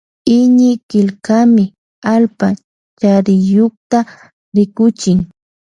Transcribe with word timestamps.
Iñikillkami 0.37 1.63
allpa 2.13 2.47
chariyukta 2.99 3.97
rikuchin. 4.55 5.17